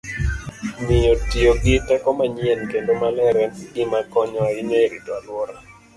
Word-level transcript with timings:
Omiyo, 0.79 1.13
tiyo 1.29 1.51
gi 1.63 1.75
teko 1.87 2.09
manyien 2.17 2.61
kendo 2.71 2.91
maler 3.01 3.35
en 3.45 3.53
gima 3.73 3.99
konyo 4.13 4.39
ahinya 4.47 4.77
e 4.85 4.87
rito 4.91 5.11
alwora. 5.19 5.55